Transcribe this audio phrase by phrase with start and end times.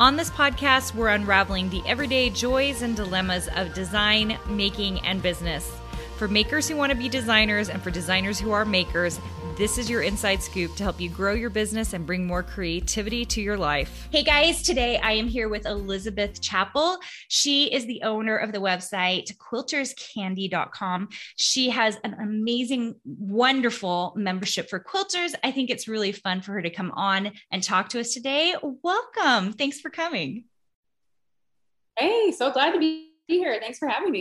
[0.00, 5.70] On this podcast, we're unraveling the everyday joys and dilemmas of design, making, and business.
[6.16, 9.20] For makers who want to be designers and for designers who are makers,
[9.60, 13.26] this is your inside scoop to help you grow your business and bring more creativity
[13.26, 14.08] to your life.
[14.10, 16.96] Hey guys, today I am here with Elizabeth Chappell.
[17.28, 21.08] She is the owner of the website quilterscandy.com.
[21.36, 25.34] She has an amazing, wonderful membership for quilters.
[25.44, 28.54] I think it's really fun for her to come on and talk to us today.
[28.62, 29.52] Welcome.
[29.52, 30.44] Thanks for coming.
[31.98, 33.58] Hey, so glad to be here.
[33.60, 34.19] Thanks for having me.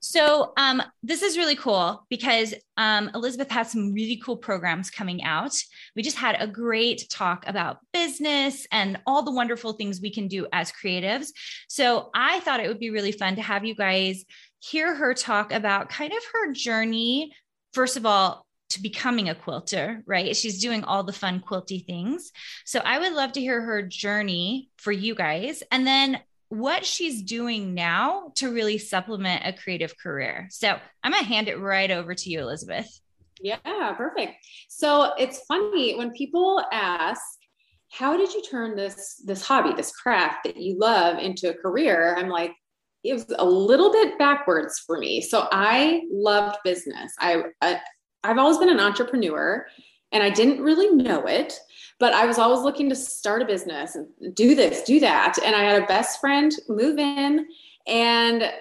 [0.00, 5.22] So um, this is really cool because um, Elizabeth has some really cool programs coming
[5.22, 5.54] out.
[5.96, 10.28] We just had a great talk about business and all the wonderful things we can
[10.28, 11.28] do as creatives.
[11.68, 14.24] So I thought it would be really fun to have you guys
[14.60, 17.32] hear her talk about kind of her journey.
[17.72, 20.34] First of all, to becoming a quilter, right?
[20.34, 22.32] She's doing all the fun quilty things.
[22.64, 25.62] So I would love to hear her journey for you guys.
[25.70, 26.20] And then
[26.52, 30.48] what she's doing now to really supplement a creative career.
[30.50, 33.00] So I'm going to hand it right over to you, Elizabeth.
[33.40, 34.34] Yeah, perfect.
[34.68, 37.22] So it's funny when people ask,
[37.90, 42.16] how did you turn this this hobby, this craft that you love into a career?
[42.18, 42.52] I'm like,
[43.02, 45.22] it was a little bit backwards for me.
[45.22, 47.14] So I loved business.
[47.18, 47.80] I, I
[48.22, 49.66] I've always been an entrepreneur
[50.12, 51.58] and I didn't really know it
[51.98, 55.38] but I was always looking to start a business and do this, do that.
[55.44, 57.46] And I had a best friend move in
[57.86, 58.52] and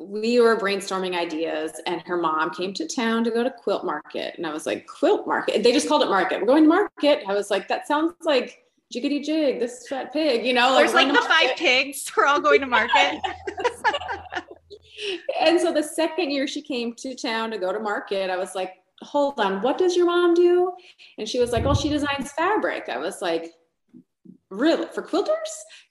[0.00, 4.34] we were brainstorming ideas and her mom came to town to go to quilt market.
[4.36, 5.62] And i was like quilt market?
[5.62, 6.40] They just called it market.
[6.40, 7.24] We're going to market.
[7.26, 8.64] I was like that sounds like
[8.94, 12.40] jiggity jig this fat pig you know there's like, like the five pigs we're all
[12.40, 13.20] going to market.
[15.40, 18.54] And so the second year she came to town to go to market i was
[18.54, 20.72] like hold on, what does your mom do?
[21.18, 22.88] And she was like, well, she designs fabric.
[22.88, 23.52] I was like,
[24.50, 24.86] really?
[24.94, 25.28] For quilters?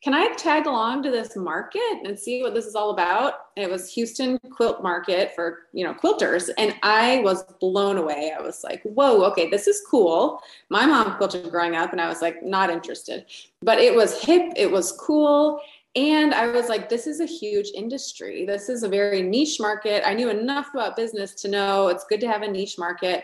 [0.03, 3.33] Can i tag along to this market and see what this is all about?
[3.55, 6.49] It was houston quilt market for you know quilters.
[6.57, 8.33] And i was blown away.
[8.37, 10.41] I was like whoa okay this is cool.
[10.69, 13.25] My mom quilted growing up and i was like not interested.
[13.61, 15.61] But it was hip it was cool
[15.95, 18.45] and I was like, this is a huge industry.
[18.45, 20.07] This is a very niche market.
[20.07, 23.23] I knew enough about business to know it's good to have a niche market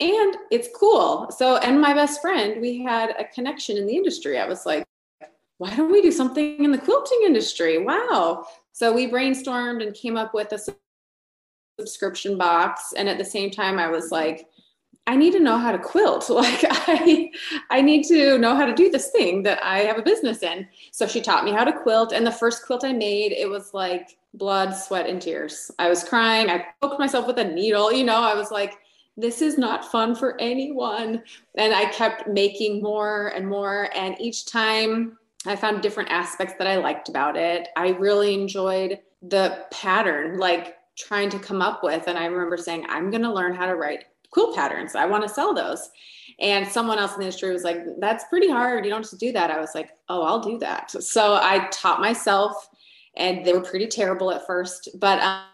[0.00, 1.30] and it's cool.
[1.30, 4.38] So, and my best friend, we had a connection in the industry.
[4.38, 4.84] I was like,
[5.58, 7.78] why don't we do something in the quilting industry?
[7.78, 8.46] Wow.
[8.72, 10.58] So we brainstormed and came up with a
[11.78, 12.94] subscription box.
[12.96, 14.48] And at the same time, I was like,
[15.06, 16.28] I need to know how to quilt.
[16.30, 17.30] Like I
[17.70, 20.66] I need to know how to do this thing that I have a business in.
[20.90, 23.74] So she taught me how to quilt and the first quilt I made, it was
[23.74, 25.70] like blood, sweat and tears.
[25.78, 26.48] I was crying.
[26.48, 28.78] I poked myself with a needle, you know, I was like
[29.16, 31.22] this is not fun for anyone.
[31.56, 36.66] And I kept making more and more and each time I found different aspects that
[36.66, 37.68] I liked about it.
[37.76, 42.86] I really enjoyed the pattern like trying to come up with and I remember saying
[42.88, 44.96] I'm going to learn how to write quilt patterns.
[44.96, 45.90] I want to sell those.
[46.40, 48.84] And someone else in the industry was like, that's pretty hard.
[48.84, 49.50] You don't just do that.
[49.50, 50.90] I was like, oh, I'll do that.
[50.90, 52.68] So I taught myself,
[53.14, 54.88] and they were pretty terrible at first.
[54.98, 55.44] But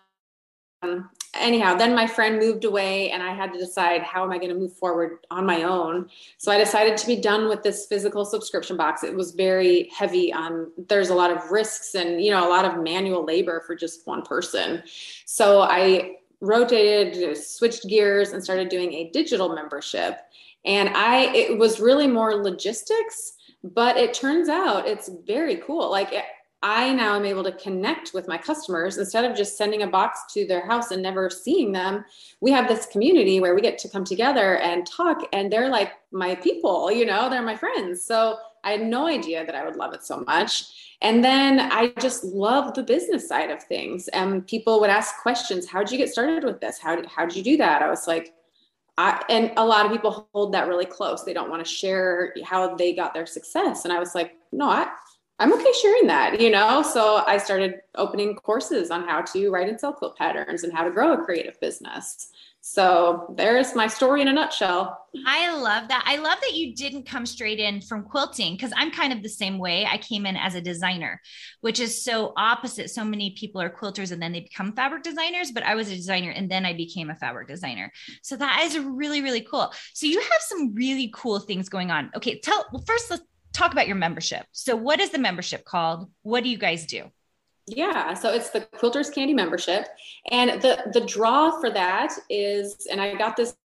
[0.83, 4.39] um, anyhow, then my friend moved away, and I had to decide how am I
[4.39, 6.09] going to move forward on my own.
[6.39, 9.03] So I decided to be done with this physical subscription box.
[9.03, 12.65] It was very heavy on, there's a lot of risks and, you know, a lot
[12.65, 14.85] of manual labor for just one person.
[15.27, 20.21] So I rotated, switched gears, and started doing a digital membership.
[20.65, 25.91] And I, it was really more logistics, but it turns out it's very cool.
[25.91, 26.13] Like
[26.63, 30.33] I now am able to connect with my customers instead of just sending a box
[30.35, 32.05] to their house and never seeing them.
[32.41, 35.93] We have this community where we get to come together and talk, and they're like
[36.11, 38.05] my people, you know, they're my friends.
[38.05, 38.39] So
[38.69, 40.65] I had no idea that I would love it so much.
[41.01, 44.09] And then I just love the business side of things.
[44.09, 46.79] And people would ask questions How did you get started with this?
[46.79, 47.81] How did, how did you do that?
[47.81, 48.35] I was like,
[48.99, 51.25] I, and a lot of people hold that really close.
[51.25, 53.85] They don't want to share how they got their success.
[53.85, 54.89] And I was like, no, I,
[55.41, 56.83] I'm okay sharing that, you know?
[56.83, 60.83] So I started opening courses on how to write and sell quilt patterns and how
[60.83, 62.31] to grow a creative business.
[62.61, 65.07] So there's my story in a nutshell.
[65.27, 66.03] I love that.
[66.07, 69.29] I love that you didn't come straight in from quilting because I'm kind of the
[69.29, 69.87] same way.
[69.87, 71.21] I came in as a designer,
[71.61, 72.91] which is so opposite.
[72.91, 75.97] So many people are quilters and then they become fabric designers, but I was a
[75.97, 77.93] designer and then I became a fabric designer.
[78.23, 79.73] So that is really, really cool.
[79.95, 82.11] So you have some really cool things going on.
[82.17, 83.23] Okay, tell well, first let's
[83.59, 84.47] talk about your membership.
[84.53, 86.11] So what is the membership called?
[86.23, 87.11] What do you guys do?
[87.67, 89.89] Yeah, so it's the Quilters Candy membership.
[90.31, 93.57] And the the draw for that is and I got this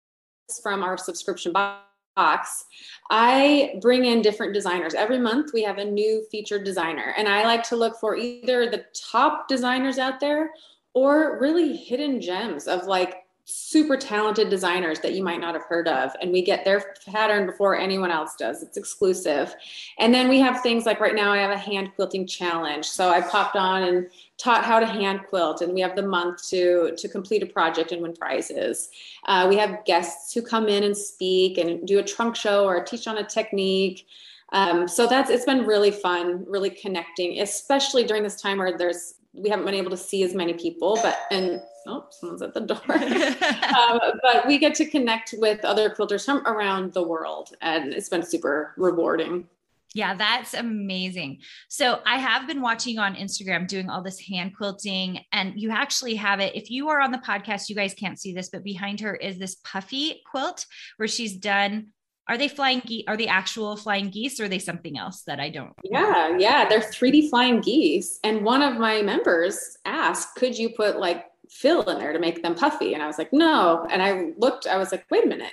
[0.63, 2.65] from our subscription box.
[3.11, 4.95] I bring in different designers.
[4.95, 8.69] Every month we have a new featured designer and I like to look for either
[8.69, 10.51] the top designers out there
[10.95, 15.89] or really hidden gems of like super talented designers that you might not have heard
[15.89, 18.63] of and we get their pattern before anyone else does.
[18.63, 19.55] It's exclusive.
[19.99, 22.85] And then we have things like right now i have a hand quilting challenge.
[22.85, 24.09] So i popped on and
[24.39, 27.91] taught how to hand quilt and we have the month to to complete a project
[27.91, 28.91] and win prizes.
[29.27, 32.83] Uh, we have guests who come in and speak and do a trunk show or
[32.85, 34.07] teach on a technique.
[34.53, 39.15] Um, so that's it's been really fun really connecting especially during this time where there's
[39.33, 42.61] we haven't been able to see as many people but and oh, someone's at the
[42.61, 42.81] door.
[43.79, 48.09] um, but we get to connect with other quilters from around the world, and it's
[48.09, 49.49] been super rewarding.
[49.95, 51.39] Yeah, that's amazing.
[51.69, 56.15] So I have been watching on Instagram doing all this hand quilting, and you actually
[56.15, 56.55] have it.
[56.55, 59.39] If you are on the podcast, you guys can't see this, but behind her is
[59.39, 61.89] this puffy quilt where she's done.
[62.29, 63.05] Are they flying geese?
[63.09, 65.73] Are they actual flying geese or are they something else that I don't?
[65.83, 68.21] Yeah, yeah, they're 3D flying geese.
[68.23, 72.43] And one of my members asked, could you put like fill in there to make
[72.43, 72.95] them puffy.
[72.95, 73.87] And I was like, no.
[73.91, 75.53] And I looked, I was like, wait a minute,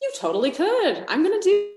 [0.00, 1.04] you totally could.
[1.08, 1.68] I'm going to do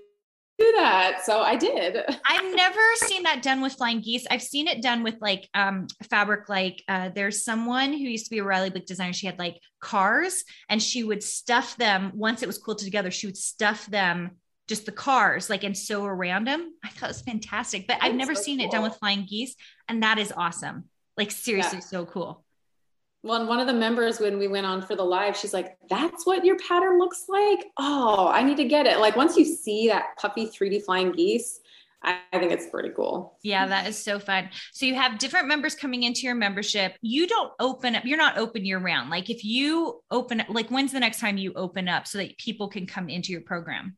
[0.58, 1.18] do that.
[1.24, 1.96] So I did.
[2.26, 4.26] I've never seen that done with flying geese.
[4.30, 8.30] I've seen it done with like um fabric like uh there's someone who used to
[8.30, 9.12] be a Riley Blake designer.
[9.12, 13.26] She had like cars and she would stuff them once it was quilted together, she
[13.26, 14.30] would stuff them
[14.66, 16.72] just the cars like and sew around them.
[16.82, 17.86] I thought it was fantastic.
[17.86, 18.66] But That's I've never so seen cool.
[18.66, 19.56] it done with flying geese
[19.88, 20.84] and that is awesome.
[21.18, 21.84] Like seriously yeah.
[21.84, 22.45] so cool
[23.22, 26.26] well, one of the members when we went on for the live, she's like, "That's
[26.26, 28.98] what your pattern looks like." Oh, I need to get it.
[28.98, 31.60] Like once you see that puffy 3D flying geese,
[32.02, 33.38] I, I think it's pretty cool.
[33.42, 34.50] Yeah, that is so fun.
[34.72, 36.96] So you have different members coming into your membership.
[37.00, 38.04] You don't open up.
[38.04, 39.10] You're not open year round.
[39.10, 42.38] Like if you open up, like when's the next time you open up so that
[42.38, 43.96] people can come into your program?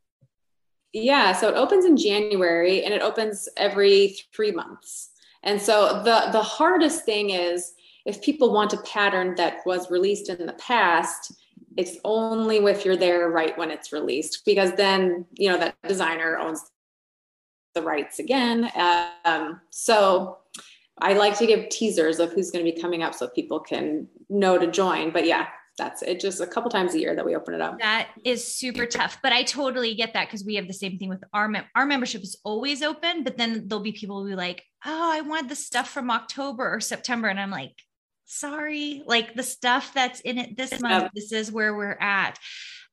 [0.92, 5.10] Yeah, so it opens in January and it opens every three months.
[5.42, 7.74] And so the the hardest thing is
[8.04, 11.32] if people want a pattern that was released in the past,
[11.76, 16.36] it's only if you're there right when it's released, because then, you know, that designer
[16.36, 16.62] owns
[17.74, 18.70] the rights again.
[19.24, 20.38] Um, so
[20.98, 24.08] I like to give teasers of who's going to be coming up so people can
[24.28, 25.10] know to join.
[25.12, 25.46] But yeah,
[25.76, 26.18] that's it.
[26.18, 27.78] Just a couple times a year that we open it up.
[27.78, 31.08] That is super tough, but I totally get that because we have the same thing
[31.08, 34.34] with our mem- our membership is always open, but then there'll be people who be
[34.34, 37.76] like, "Oh, I want the stuff from October or September," and I'm like,
[38.28, 42.38] sorry, like the stuff that's in it this month, this is where we're at.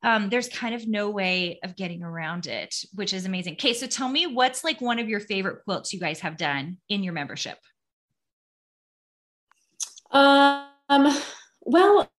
[0.02, 3.54] Um, there's kind of no way of getting around it, which is amazing.
[3.54, 6.78] Okay, so tell me what's like one of your favorite quilts you guys have done
[6.90, 7.58] in your membership?
[10.12, 10.68] Um,
[11.62, 12.10] well,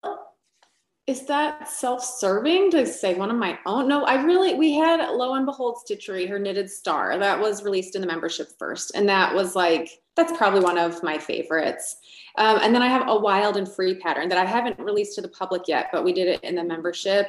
[1.06, 3.88] is that self-serving to say one of my own?
[3.88, 7.94] No, I really we had Lo and Behold Stitchery, her knitted star, that was released
[7.94, 11.96] in the membership first, and that was like that's probably one of my favorites.
[12.38, 15.22] Um, and then I have a wild and free pattern that I haven't released to
[15.22, 17.28] the public yet, but we did it in the membership.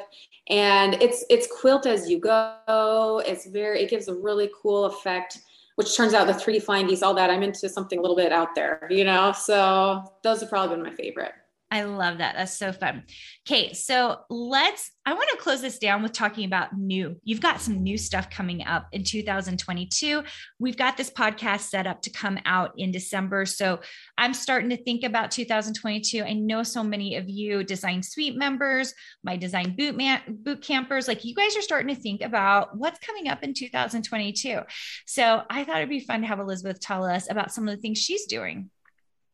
[0.50, 3.22] And it's it's quilt as you go.
[3.26, 5.40] It's very it gives a really cool effect,
[5.76, 7.30] which turns out the 3D flying all that.
[7.30, 9.34] I'm into something a little bit out there, you know.
[9.34, 11.34] So those have probably been my favorite.
[11.70, 12.36] I love that.
[12.36, 13.04] That's so fun.
[13.48, 14.92] Okay, so let's.
[15.06, 17.18] I want to close this down with talking about new.
[17.24, 20.24] You've got some new stuff coming up in 2022.
[20.60, 23.46] We've got this podcast set up to come out in December.
[23.46, 23.80] So
[24.18, 26.24] I'm starting to think about 2022.
[26.24, 28.94] I know so many of you design suite members,
[29.24, 33.00] my design boot man, boot campers, like you guys are starting to think about what's
[33.00, 34.60] coming up in 2022.
[35.06, 37.82] So I thought it'd be fun to have Elizabeth tell us about some of the
[37.82, 38.70] things she's doing.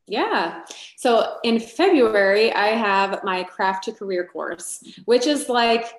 [0.08, 0.66] Yeah.
[0.98, 5.94] So in February, I have my craft to career course, which is like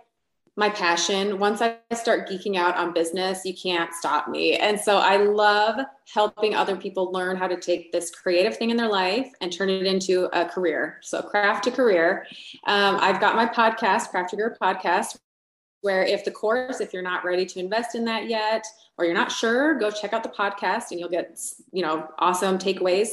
[0.56, 1.38] my passion.
[1.38, 4.56] Once I start geeking out on business, you can't stop me.
[4.56, 5.80] And so I love
[6.12, 9.68] helping other people learn how to take this creative thing in their life and turn
[9.68, 10.98] it into a career.
[11.02, 12.26] So, craft to career.
[12.66, 15.18] Um, I've got my podcast, Craft to Career Podcast,
[15.84, 19.14] where if the course, if you're not ready to invest in that yet, or you're
[19.14, 21.38] not sure, go check out the podcast and you'll get,
[21.72, 23.08] you know, awesome takeaways.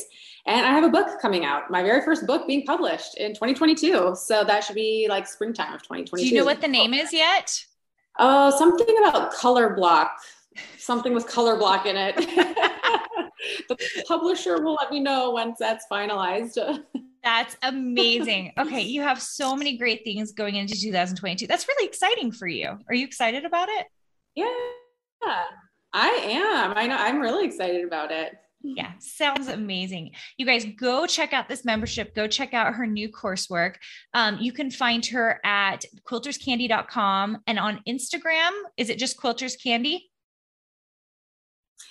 [0.46, 4.16] And I have a book coming out, my very first book being published in 2022.
[4.16, 6.30] So that should be like springtime of 2022.
[6.30, 7.64] Do you know what the name is yet?
[8.18, 10.18] Oh, something about color block,
[10.78, 12.16] something with color block in it.
[13.68, 16.58] the publisher will let me know once that's finalized.
[17.24, 18.54] That's amazing.
[18.60, 21.48] Okay, you have so many great things going into 2022.
[21.48, 22.78] That's really exciting for you.
[22.88, 23.88] Are you excited about it?
[24.36, 24.46] Yeah,
[25.94, 26.74] I am.
[26.76, 26.98] I know.
[26.98, 28.34] I'm really excited about it.
[28.64, 30.12] Yeah, sounds amazing.
[30.38, 32.14] You guys go check out this membership.
[32.14, 33.76] Go check out her new coursework.
[34.14, 38.52] Um, you can find her at quilterscandy.com and on Instagram.
[38.78, 40.12] Is it just quilters candy?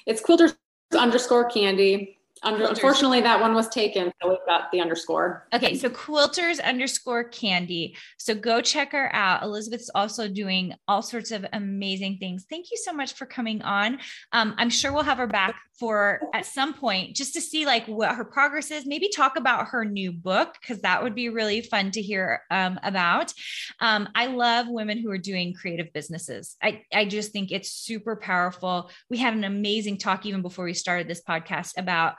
[0.06, 0.54] It's quilters
[0.96, 2.19] underscore candy.
[2.42, 4.12] Under, unfortunately, that one was taken.
[4.22, 5.46] So we've got the underscore.
[5.52, 5.76] Okay.
[5.76, 7.96] So quilters underscore candy.
[8.18, 9.42] So go check her out.
[9.42, 12.46] Elizabeth's also doing all sorts of amazing things.
[12.48, 13.98] Thank you so much for coming on.
[14.32, 17.86] Um, I'm sure we'll have her back for at some point just to see like
[17.86, 18.86] what her progress is.
[18.86, 22.78] Maybe talk about her new book because that would be really fun to hear um,
[22.82, 23.32] about.
[23.80, 26.56] Um, I love women who are doing creative businesses.
[26.62, 28.90] I, I just think it's super powerful.
[29.08, 32.16] We had an amazing talk even before we started this podcast about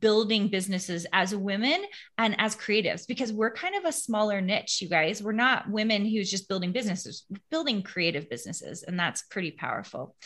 [0.00, 1.84] building businesses as women
[2.18, 5.22] and as creatives because we're kind of a smaller niche you guys.
[5.22, 10.16] We're not women who's just building businesses we're building creative businesses and that's pretty powerful.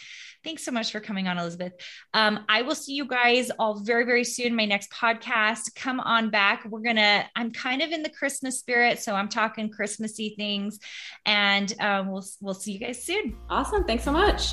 [0.42, 1.74] Thanks so much for coming on elizabeth.
[2.14, 5.74] Um, i will see you guys all very very soon my next podcast.
[5.74, 6.64] Come on back.
[6.68, 10.78] We're gonna i'm kind of in the christmas spirit so i'm talking christmassy things
[11.26, 13.36] and um, we'll we'll see you guys soon.
[13.50, 13.84] Awesome.
[13.84, 14.52] Thanks so much